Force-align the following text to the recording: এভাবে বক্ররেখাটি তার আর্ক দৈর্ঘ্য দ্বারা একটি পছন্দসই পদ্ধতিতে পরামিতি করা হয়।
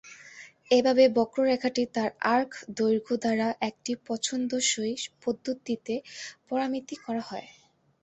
এভাবে 0.71 1.03
বক্ররেখাটি 1.17 1.83
তার 1.95 2.09
আর্ক 2.35 2.49
দৈর্ঘ্য 2.77 3.13
দ্বারা 3.17 3.47
একটি 3.69 3.91
পছন্দসই 4.07 4.93
পদ্ধতিতে 5.23 5.93
পরামিতি 6.47 6.95
করা 7.05 7.23
হয়। 7.29 7.47